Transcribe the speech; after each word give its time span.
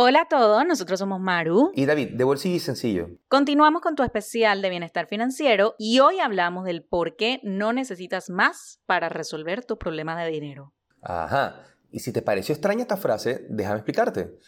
Hola 0.00 0.20
a 0.20 0.28
todos, 0.28 0.64
nosotros 0.64 1.00
somos 1.00 1.20
Maru. 1.20 1.72
Y 1.74 1.84
David, 1.84 2.10
de 2.12 2.22
bolsillo 2.22 2.54
y 2.54 2.60
sencillo. 2.60 3.08
Continuamos 3.26 3.82
con 3.82 3.96
tu 3.96 4.04
especial 4.04 4.62
de 4.62 4.70
bienestar 4.70 5.08
financiero 5.08 5.74
y 5.76 5.98
hoy 5.98 6.20
hablamos 6.20 6.66
del 6.66 6.84
por 6.84 7.16
qué 7.16 7.40
no 7.42 7.72
necesitas 7.72 8.30
más 8.30 8.80
para 8.86 9.08
resolver 9.08 9.64
tus 9.64 9.76
problemas 9.76 10.16
de 10.18 10.30
dinero. 10.30 10.72
Ajá. 11.02 11.64
Y 11.90 11.98
si 11.98 12.12
te 12.12 12.22
pareció 12.22 12.52
extraña 12.52 12.82
esta 12.82 12.96
frase, 12.96 13.44
déjame 13.50 13.78
explicarte. 13.78 14.38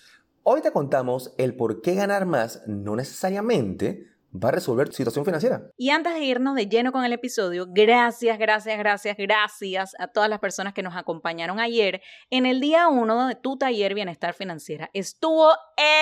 Hoy 0.45 0.61
te 0.61 0.71
contamos 0.71 1.35
el 1.37 1.57
por 1.57 1.83
qué 1.83 1.97
ganar 1.97 2.27
más 2.27 2.63
no 2.69 2.95
necesariamente 2.95 4.07
va 4.33 4.51
a 4.51 4.53
resolver 4.53 4.89
tu 4.89 4.97
situación 4.97 5.25
financiera. 5.25 5.71
Y 5.77 5.91
antes 5.91 6.15
de 6.15 6.21
irnos 6.21 6.55
de 6.55 6.67
lleno 6.67 6.93
con 6.93 7.05
el 7.05 7.13
episodio, 7.13 7.67
gracias, 7.69 8.39
gracias, 8.39 8.79
gracias, 8.79 9.17
gracias 9.17 9.97
a 9.99 10.07
todas 10.09 10.31
las 10.31 10.39
personas 10.39 10.75
que 10.75 10.83
nos 10.83 10.97
acompañaron 10.97 11.61
ayer 11.61 12.01
en 12.31 12.47
el 12.47 12.61
día 12.61 12.89
1 12.89 13.29
de 13.29 13.35
tu 13.35 13.57
taller 13.57 13.95
Bienestar 13.95 14.35
Financiera. 14.35 14.91
Estuvo 14.93 15.51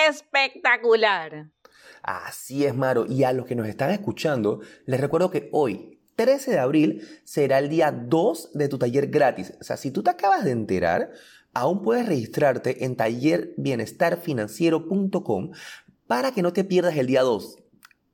espectacular. 0.07 1.49
Así 2.03 2.65
es, 2.65 2.75
Maro. 2.75 3.05
Y 3.07 3.23
a 3.23 3.33
los 3.33 3.45
que 3.45 3.55
nos 3.55 3.67
están 3.67 3.91
escuchando, 3.91 4.61
les 4.85 5.01
recuerdo 5.01 5.31
que 5.31 5.49
hoy, 5.51 5.99
13 6.15 6.51
de 6.51 6.59
abril, 6.59 7.07
será 7.23 7.57
el 7.59 7.69
día 7.69 7.91
2 7.91 8.51
de 8.53 8.67
tu 8.67 8.77
taller 8.77 9.07
gratis. 9.07 9.53
O 9.59 9.63
sea, 9.63 9.77
si 9.77 9.89
tú 9.91 10.03
te 10.03 10.11
acabas 10.11 10.43
de 10.43 10.51
enterar, 10.51 11.11
aún 11.53 11.81
puedes 11.81 12.07
registrarte 12.07 12.85
en 12.85 12.95
tallerbienestarfinanciero.com 12.95 15.51
para 16.07 16.31
que 16.31 16.41
no 16.41 16.53
te 16.53 16.63
pierdas 16.63 16.95
el 16.97 17.07
día 17.07 17.21
2. 17.21 17.58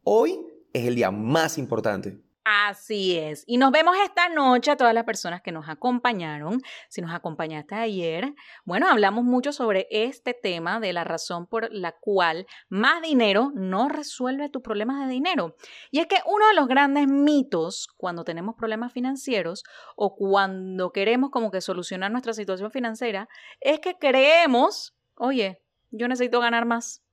Hoy 0.07 0.39
es 0.71 0.85
el 0.85 0.93
día 0.93 1.09
más 1.09 1.57
importante. 1.57 2.21
Así 2.43 3.17
es. 3.17 3.43
Y 3.47 3.57
nos 3.57 3.71
vemos 3.71 3.95
esta 4.03 4.29
noche 4.29 4.69
a 4.69 4.77
todas 4.77 4.93
las 4.93 5.03
personas 5.03 5.41
que 5.41 5.51
nos 5.51 5.67
acompañaron. 5.67 6.61
Si 6.89 7.01
nos 7.01 7.11
acompañaste 7.11 7.73
ayer, 7.73 8.35
bueno, 8.65 8.87
hablamos 8.87 9.23
mucho 9.23 9.51
sobre 9.51 9.87
este 9.89 10.35
tema 10.35 10.79
de 10.79 10.93
la 10.93 11.05
razón 11.05 11.47
por 11.47 11.73
la 11.73 11.93
cual 11.99 12.45
más 12.69 13.01
dinero 13.01 13.51
no 13.55 13.89
resuelve 13.89 14.49
tus 14.49 14.61
problemas 14.61 15.07
de 15.07 15.11
dinero. 15.11 15.55
Y 15.89 16.01
es 16.01 16.05
que 16.05 16.17
uno 16.27 16.47
de 16.49 16.53
los 16.53 16.67
grandes 16.67 17.07
mitos 17.07 17.87
cuando 17.97 18.23
tenemos 18.23 18.53
problemas 18.53 18.93
financieros 18.93 19.63
o 19.95 20.15
cuando 20.15 20.91
queremos 20.91 21.31
como 21.31 21.49
que 21.49 21.61
solucionar 21.61 22.11
nuestra 22.11 22.33
situación 22.33 22.69
financiera 22.69 23.27
es 23.59 23.79
que 23.79 23.95
creemos, 23.97 24.95
oye, 25.15 25.63
yo 25.89 26.07
necesito 26.07 26.39
ganar 26.41 26.65
más 26.65 27.04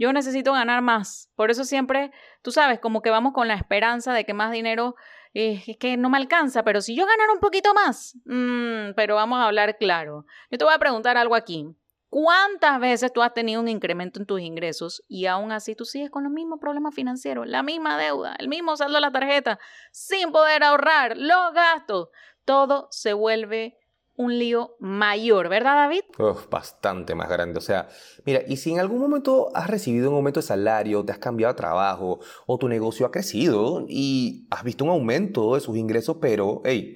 yo 0.00 0.14
necesito 0.14 0.54
ganar 0.54 0.80
más. 0.80 1.30
Por 1.36 1.50
eso 1.50 1.64
siempre, 1.64 2.10
tú 2.40 2.52
sabes, 2.52 2.80
como 2.80 3.02
que 3.02 3.10
vamos 3.10 3.34
con 3.34 3.48
la 3.48 3.54
esperanza 3.54 4.14
de 4.14 4.24
que 4.24 4.32
más 4.32 4.50
dinero 4.50 4.94
eh, 5.34 5.62
es 5.66 5.76
que 5.76 5.98
no 5.98 6.08
me 6.08 6.16
alcanza, 6.16 6.64
pero 6.64 6.80
si 6.80 6.96
yo 6.96 7.04
ganara 7.04 7.34
un 7.34 7.38
poquito 7.38 7.74
más, 7.74 8.16
mm, 8.24 8.94
pero 8.96 9.14
vamos 9.16 9.38
a 9.40 9.44
hablar 9.44 9.76
claro. 9.76 10.24
Yo 10.50 10.56
te 10.56 10.64
voy 10.64 10.72
a 10.72 10.78
preguntar 10.78 11.18
algo 11.18 11.34
aquí. 11.34 11.66
¿Cuántas 12.08 12.80
veces 12.80 13.12
tú 13.12 13.20
has 13.20 13.34
tenido 13.34 13.60
un 13.60 13.68
incremento 13.68 14.18
en 14.18 14.26
tus 14.26 14.40
ingresos 14.40 15.04
y 15.06 15.26
aún 15.26 15.52
así 15.52 15.76
tú 15.76 15.84
sigues 15.84 16.10
con 16.10 16.24
los 16.24 16.32
mismos 16.32 16.58
problemas 16.60 16.94
financieros, 16.94 17.46
la 17.46 17.62
misma 17.62 17.98
deuda, 17.98 18.34
el 18.38 18.48
mismo 18.48 18.78
saldo 18.78 18.94
de 18.94 19.02
la 19.02 19.12
tarjeta, 19.12 19.60
sin 19.92 20.32
poder 20.32 20.64
ahorrar, 20.64 21.18
los 21.18 21.52
gastos? 21.52 22.08
Todo 22.46 22.88
se 22.90 23.12
vuelve 23.12 23.76
un 24.20 24.38
lío 24.38 24.76
mayor, 24.80 25.48
¿verdad, 25.48 25.76
David? 25.76 26.02
bastante 26.50 27.14
más 27.14 27.30
grande. 27.30 27.58
O 27.58 27.62
sea, 27.62 27.88
mira, 28.26 28.42
y 28.46 28.58
si 28.58 28.70
en 28.70 28.78
algún 28.78 29.00
momento 29.00 29.48
has 29.54 29.66
recibido 29.66 30.10
un 30.10 30.16
aumento 30.16 30.40
de 30.40 30.46
salario, 30.46 31.02
te 31.06 31.12
has 31.12 31.18
cambiado 31.18 31.54
de 31.54 31.56
trabajo 31.56 32.20
o 32.46 32.58
tu 32.58 32.68
negocio 32.68 33.06
ha 33.06 33.10
crecido 33.10 33.86
y 33.88 34.46
has 34.50 34.62
visto 34.62 34.84
un 34.84 34.90
aumento 34.90 35.54
de 35.54 35.60
sus 35.60 35.78
ingresos, 35.78 36.18
pero, 36.20 36.60
hey, 36.66 36.94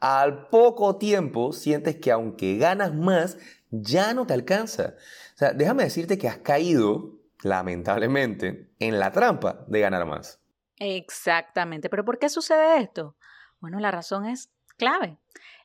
al 0.00 0.48
poco 0.48 0.96
tiempo 0.96 1.52
sientes 1.52 1.96
que 1.96 2.10
aunque 2.10 2.56
ganas 2.56 2.94
más, 2.94 3.36
ya 3.70 4.14
no 4.14 4.26
te 4.26 4.32
alcanza. 4.32 4.94
O 5.34 5.38
sea, 5.38 5.52
déjame 5.52 5.84
decirte 5.84 6.16
que 6.16 6.28
has 6.28 6.38
caído, 6.38 7.18
lamentablemente, 7.42 8.70
en 8.78 8.98
la 8.98 9.12
trampa 9.12 9.66
de 9.68 9.80
ganar 9.80 10.06
más. 10.06 10.40
Exactamente. 10.78 11.90
¿Pero 11.90 12.06
por 12.06 12.18
qué 12.18 12.30
sucede 12.30 12.80
esto? 12.80 13.14
Bueno, 13.60 13.78
la 13.78 13.90
razón 13.90 14.24
es 14.24 14.50
clave 14.78 15.18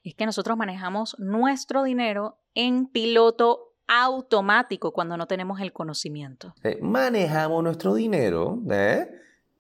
es 0.09 0.15
que 0.15 0.25
nosotros 0.25 0.57
manejamos 0.57 1.15
nuestro 1.19 1.83
dinero 1.83 2.39
en 2.53 2.87
piloto 2.87 3.73
automático 3.87 4.91
cuando 4.91 5.17
no 5.17 5.27
tenemos 5.27 5.59
el 5.61 5.73
conocimiento. 5.73 6.53
Eh, 6.63 6.79
manejamos 6.81 7.63
nuestro 7.63 7.93
dinero 7.93 8.61
¿eh? 8.69 9.09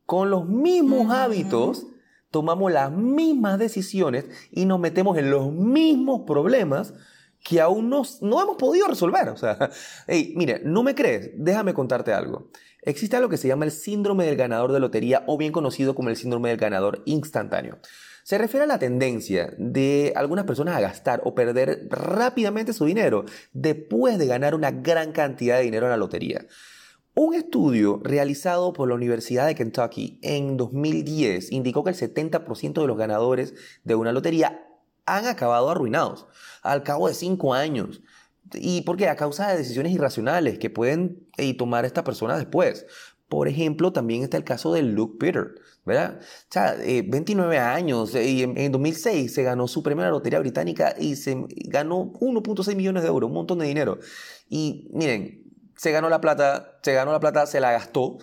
con 0.05 0.29
los 0.29 0.47
mismos 0.47 1.11
hábitos, 1.11 1.87
tomamos 2.31 2.71
las 2.71 2.91
mismas 2.91 3.59
decisiones 3.59 4.25
y 4.51 4.65
nos 4.65 4.79
metemos 4.79 5.17
en 5.17 5.31
los 5.31 5.51
mismos 5.51 6.21
problemas 6.25 6.93
que 7.43 7.61
aún 7.61 7.89
no, 7.89 8.03
no 8.21 8.41
hemos 8.41 8.57
podido 8.57 8.87
resolver. 8.87 9.29
O 9.29 9.37
sea, 9.37 9.69
hey, 10.07 10.33
mire, 10.35 10.61
¿no 10.63 10.83
me 10.83 10.95
crees? 10.95 11.31
Déjame 11.35 11.73
contarte 11.73 12.13
algo. 12.13 12.49
Existe 12.81 13.17
algo 13.17 13.29
que 13.29 13.37
se 13.37 13.47
llama 13.47 13.65
el 13.65 13.71
síndrome 13.71 14.25
del 14.25 14.37
ganador 14.37 14.71
de 14.71 14.79
lotería 14.79 15.23
o 15.27 15.37
bien 15.37 15.51
conocido 15.51 15.93
como 15.93 16.09
el 16.09 16.15
síndrome 16.15 16.49
del 16.49 16.57
ganador 16.57 17.01
instantáneo. 17.05 17.79
Se 18.27 18.37
refiere 18.37 18.65
a 18.65 18.67
la 18.67 18.77
tendencia 18.77 19.53
de 19.57 20.11
algunas 20.17 20.43
personas 20.43 20.75
a 20.75 20.81
gastar 20.81 21.21
o 21.23 21.33
perder 21.33 21.87
rápidamente 21.89 22.73
su 22.73 22.83
dinero 22.83 23.23
después 23.53 24.17
de 24.17 24.27
ganar 24.27 24.53
una 24.53 24.69
gran 24.69 25.13
cantidad 25.13 25.55
de 25.55 25.63
dinero 25.63 25.85
en 25.85 25.91
la 25.91 25.97
lotería. 25.97 26.45
Un 27.15 27.35
estudio 27.35 28.01
realizado 28.03 28.73
por 28.73 28.89
la 28.89 28.95
Universidad 28.95 29.47
de 29.47 29.55
Kentucky 29.55 30.19
en 30.23 30.57
2010 30.57 31.53
indicó 31.53 31.85
que 31.85 31.91
el 31.91 31.95
70% 31.95 32.81
de 32.81 32.87
los 32.87 32.97
ganadores 32.97 33.53
de 33.85 33.95
una 33.95 34.11
lotería 34.11 34.61
han 35.05 35.25
acabado 35.25 35.69
arruinados 35.69 36.27
al 36.63 36.83
cabo 36.83 37.07
de 37.07 37.13
5 37.13 37.53
años. 37.53 38.01
¿Y 38.53 38.81
por 38.81 38.97
qué? 38.97 39.07
A 39.07 39.15
causa 39.15 39.47
de 39.47 39.57
decisiones 39.57 39.93
irracionales 39.93 40.59
que 40.59 40.69
pueden 40.69 41.29
eh, 41.37 41.55
tomar 41.55 41.85
estas 41.85 42.03
personas 42.03 42.39
después. 42.39 42.87
Por 43.29 43.49
ejemplo, 43.49 43.91
también 43.91 44.23
está 44.23 44.37
el 44.37 44.45
caso 44.45 44.73
de 44.73 44.83
Luke 44.83 45.17
Peter, 45.19 45.55
¿verdad? 45.85 46.19
O 46.21 46.51
sea, 46.51 46.75
29 46.77 47.55
eh, 47.55 47.59
años 47.59 48.15
eh, 48.15 48.25
y 48.25 48.43
en, 48.43 48.71
2006 48.71 49.33
se 49.33 49.43
ganó 49.43 49.67
su 49.67 49.83
primera 49.83 50.09
lotería 50.09 50.39
británica 50.39 50.95
y 50.97 51.17
se 51.17 51.45
ganó 51.65 52.13
1.6 52.13 52.75
millones 52.75 53.03
de 53.03 53.09
euros, 53.09 53.27
un 53.27 53.33
montón 53.33 53.59
de 53.59 53.65
dinero. 53.65 53.99
Y 54.49 54.87
miren, 54.93 55.43
se 55.75 55.91
ganó 55.91 56.07
la 56.09 56.21
plata, 56.21 56.79
se 56.81 56.93
ganó 56.93 57.11
la 57.11 57.19
plata, 57.19 57.45
se 57.47 57.59
la 57.59 57.73
gastó 57.73 58.17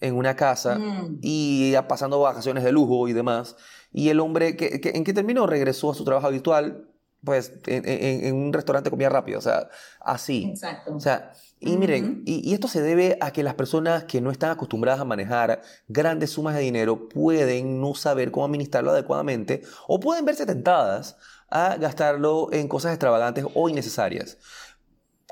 en 0.00 0.14
una 0.14 0.36
casa 0.36 0.78
mm. 0.78 1.20
y 1.22 1.74
pasando 1.88 2.20
vacaciones 2.20 2.62
de 2.62 2.72
lujo 2.72 3.08
y 3.08 3.14
demás. 3.14 3.56
Y 3.92 4.10
el 4.10 4.20
hombre, 4.20 4.56
¿en 4.58 5.04
qué 5.04 5.12
terminó? 5.12 5.46
Regresó 5.46 5.90
a 5.90 5.94
su 5.94 6.04
trabajo 6.04 6.26
habitual, 6.26 6.89
pues 7.24 7.52
en, 7.66 7.86
en, 7.86 8.34
un 8.34 8.52
restaurante 8.52 8.88
de 8.88 8.90
comida 8.90 9.08
rápida, 9.08 9.38
o 9.38 9.42
sea, 9.42 9.68
así. 10.00 10.46
Exacto. 10.50 10.94
O 10.94 11.00
sea, 11.00 11.32
y 11.62 11.76
miren, 11.76 12.22
y, 12.24 12.54
esto 12.54 12.68
se 12.68 12.80
debe 12.80 13.18
a 13.20 13.32
que 13.32 13.42
las 13.42 13.54
personas 13.54 14.04
que 14.04 14.22
no 14.22 14.30
están 14.30 14.50
acostumbradas 14.50 15.00
a 15.00 15.04
manejar 15.04 15.60
grandes 15.88 16.30
sumas 16.30 16.54
de 16.54 16.62
dinero 16.62 17.08
pueden 17.08 17.82
no 17.82 17.94
saber 17.94 18.30
cómo 18.30 18.46
administrarlo 18.46 18.92
adecuadamente 18.92 19.62
o 19.86 20.00
pueden 20.00 20.24
verse 20.24 20.46
tentadas 20.46 21.16
a 21.50 21.76
gastarlo 21.76 22.48
en 22.52 22.66
cosas 22.66 22.92
extravagantes 22.92 23.44
o 23.54 23.68
innecesarias. 23.68 24.38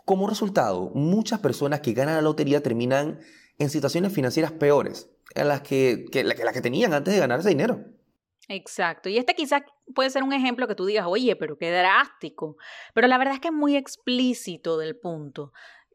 Como 0.04 0.26
resultado, 0.26 0.90
muchas 0.94 1.40
personas 1.40 1.80
que 1.80 1.94
ganan 1.94 2.16
la 2.16 2.22
lotería 2.22 2.62
terminan 2.62 3.20
en 3.58 3.70
situaciones 3.70 4.12
financieras 4.12 4.52
peores 4.52 5.08
a 5.34 5.44
las 5.44 5.62
que, 5.62 6.06
que, 6.12 6.24
las 6.24 6.52
que 6.52 6.60
tenían 6.60 6.92
antes 6.92 7.14
de 7.14 7.20
ganar 7.20 7.40
ese 7.40 7.48
dinero. 7.48 7.84
Exacto. 8.48 9.10
Y 9.10 9.18
este 9.18 9.34
quizás 9.34 9.62
puede 9.94 10.10
ser 10.10 10.22
un 10.22 10.32
ejemplo 10.32 10.66
que 10.66 10.74
tú 10.74 10.86
digas, 10.86 11.06
oye, 11.06 11.36
pero 11.36 11.58
qué 11.58 11.70
drástico. 11.70 12.56
Pero 12.94 13.06
la 13.06 13.18
verdad 13.18 13.34
es 13.34 13.40
que 13.40 13.48
es 13.48 13.54
muy 13.54 13.76
explícito 13.76 14.78
del 14.78 14.98
punto, 14.98 15.52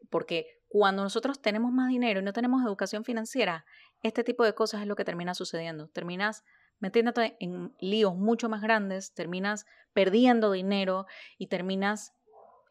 porque 0.08 0.46
cuando 0.68 1.02
nosotros 1.02 1.40
tenemos 1.42 1.72
más 1.72 1.88
dinero 1.88 2.20
y 2.20 2.22
no 2.22 2.32
tenemos 2.32 2.64
educación 2.64 3.04
financiera, 3.04 3.64
este 4.02 4.22
tipo 4.22 4.44
de 4.44 4.54
cosas 4.54 4.82
es 4.82 4.86
lo 4.86 4.96
que 4.96 5.04
termina 5.04 5.34
sucediendo. 5.34 5.88
Terminas 5.88 6.44
metiéndote 6.78 7.36
en 7.40 7.74
líos 7.80 8.14
mucho 8.14 8.48
más 8.48 8.60
grandes, 8.60 9.14
terminas 9.14 9.66
perdiendo 9.92 10.52
dinero 10.52 11.06
y 11.38 11.48
terminas 11.48 12.12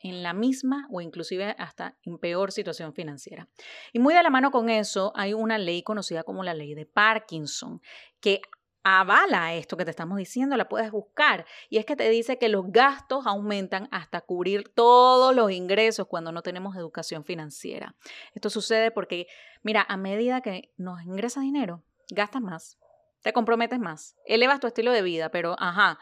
en 0.04 0.22
la 0.22 0.34
misma 0.34 0.88
o 0.92 1.02
inclusive 1.02 1.56
hasta 1.58 1.98
en 2.04 2.20
peor 2.20 2.52
situación 2.52 2.94
financiera. 2.94 3.50
Y 3.94 4.00
muy 4.00 4.14
de 4.14 4.22
la 4.22 4.30
mano 4.30 4.52
con 4.52 4.70
eso 4.70 5.14
hay 5.16 5.34
una 5.34 5.58
ley 5.58 5.82
conocida 5.82 6.24
como 6.24 6.44
la 6.44 6.54
ley 6.54 6.76
de 6.76 6.86
Parkinson, 6.86 7.82
que 8.20 8.42
avala 8.84 9.54
esto 9.54 9.78
que 9.78 9.86
te 9.86 9.92
estamos 9.92 10.18
diciendo, 10.18 10.58
la 10.58 10.70
puedes 10.70 10.92
buscar. 10.92 11.46
Y 11.70 11.78
es 11.78 11.86
que 11.86 11.96
te 11.96 12.10
dice 12.10 12.38
que 12.38 12.50
los 12.50 12.72
gastos 12.72 13.26
aumentan 13.26 13.88
hasta 13.92 14.22
cubrir 14.22 14.70
todos 14.74 15.36
los 15.36 15.52
ingresos 15.52 16.08
cuando 16.08 16.32
no 16.32 16.42
tenemos 16.42 16.76
educación 16.76 17.24
financiera. 17.24 17.96
Esto 18.34 18.50
sucede 18.50 18.92
porque, 18.92 19.28
mira, 19.62 19.86
a 19.88 19.98
medida 19.98 20.42
que 20.42 20.72
nos 20.78 21.02
ingresa 21.04 21.42
dinero, 21.42 21.84
gastas 22.10 22.42
más. 22.42 22.78
te 23.22 23.32
comprometes 23.32 23.80
más, 23.80 24.18
elevas 24.26 24.60
tu 24.60 24.68
estilo 24.68 24.92
de 24.92 25.02
vida, 25.02 25.30
pero 25.30 25.56
ajá, 25.58 25.98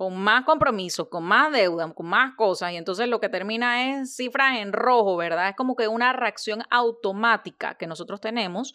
con 0.00 0.16
más 0.16 0.46
compromisos, 0.46 1.08
con 1.08 1.24
más 1.24 1.52
deuda, 1.52 1.92
con 1.92 2.06
más 2.06 2.34
cosas, 2.34 2.72
y 2.72 2.76
entonces 2.76 3.06
lo 3.06 3.20
que 3.20 3.28
termina 3.28 4.00
es 4.00 4.16
cifras 4.16 4.56
en 4.56 4.72
rojo, 4.72 5.18
¿verdad? 5.18 5.50
Es 5.50 5.56
como 5.56 5.76
que 5.76 5.88
una 5.88 6.14
reacción 6.14 6.62
automática 6.70 7.74
que 7.74 7.86
nosotros 7.86 8.18
tenemos 8.18 8.72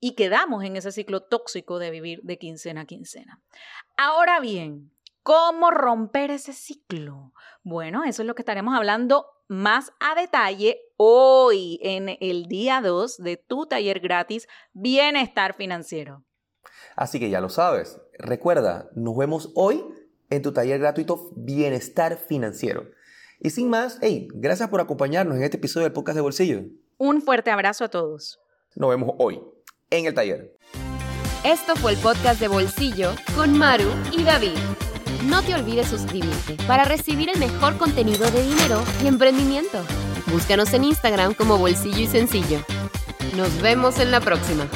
y 0.00 0.16
quedamos 0.16 0.64
en 0.64 0.74
ese 0.74 0.90
ciclo 0.90 1.20
tóxico 1.20 1.78
de 1.78 1.92
vivir 1.92 2.22
de 2.24 2.38
quincena 2.38 2.80
a 2.80 2.86
quincena. 2.86 3.40
Ahora 3.96 4.40
bien, 4.40 4.90
¿cómo 5.22 5.70
romper 5.70 6.32
ese 6.32 6.52
ciclo? 6.52 7.32
Bueno, 7.62 8.02
eso 8.02 8.22
es 8.22 8.26
lo 8.26 8.34
que 8.34 8.42
estaremos 8.42 8.74
hablando 8.74 9.26
más 9.46 9.92
a 10.00 10.20
detalle 10.20 10.80
hoy 10.96 11.78
en 11.82 12.16
el 12.18 12.46
día 12.46 12.80
2 12.80 13.18
de 13.18 13.36
tu 13.36 13.66
taller 13.66 14.00
gratis 14.00 14.48
Bienestar 14.72 15.54
Financiero. 15.54 16.24
Así 16.96 17.20
que 17.20 17.30
ya 17.30 17.40
lo 17.40 17.48
sabes. 17.48 18.00
Recuerda, 18.18 18.88
nos 18.96 19.16
vemos 19.16 19.52
hoy 19.54 19.84
en 20.30 20.42
tu 20.42 20.52
taller 20.52 20.78
gratuito 20.78 21.30
Bienestar 21.36 22.16
Financiero. 22.16 22.90
Y 23.40 23.50
sin 23.50 23.68
más, 23.68 23.98
hey, 24.00 24.28
gracias 24.32 24.68
por 24.68 24.80
acompañarnos 24.80 25.36
en 25.36 25.42
este 25.42 25.56
episodio 25.58 25.84
del 25.84 25.92
podcast 25.92 26.16
de 26.16 26.22
Bolsillo. 26.22 26.62
Un 26.96 27.22
fuerte 27.22 27.50
abrazo 27.50 27.84
a 27.84 27.88
todos. 27.88 28.40
Nos 28.74 28.90
vemos 28.90 29.14
hoy 29.18 29.40
en 29.90 30.06
el 30.06 30.14
taller. 30.14 30.56
Esto 31.44 31.76
fue 31.76 31.92
el 31.92 31.98
podcast 31.98 32.40
de 32.40 32.48
Bolsillo 32.48 33.12
con 33.36 33.58
Maru 33.58 33.90
y 34.12 34.22
David. 34.22 34.56
No 35.26 35.42
te 35.42 35.54
olvides 35.54 35.88
suscribirte 35.88 36.56
para 36.66 36.84
recibir 36.84 37.28
el 37.30 37.38
mejor 37.38 37.76
contenido 37.76 38.30
de 38.30 38.42
dinero 38.42 38.82
y 39.02 39.06
emprendimiento. 39.06 39.78
Búscanos 40.26 40.72
en 40.72 40.84
Instagram 40.84 41.34
como 41.34 41.58
Bolsillo 41.58 42.00
y 42.00 42.06
Sencillo. 42.06 42.60
Nos 43.36 43.60
vemos 43.60 43.98
en 43.98 44.10
la 44.10 44.20
próxima. 44.20 44.68